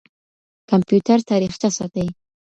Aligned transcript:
کمپيوټر 0.69 1.17
تاريخچه 1.29 1.69
ساتي. 1.77 2.05